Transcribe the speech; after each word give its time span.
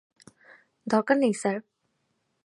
দরকার 0.87 1.15
নেই, 1.17 1.33
স্যার। 1.33 1.57